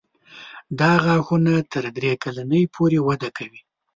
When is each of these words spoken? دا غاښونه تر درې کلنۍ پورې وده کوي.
دا 0.79 0.91
غاښونه 1.03 1.53
تر 1.73 1.83
درې 1.97 2.11
کلنۍ 2.23 2.63
پورې 2.75 2.99
وده 3.07 3.29
کوي. 3.37 3.61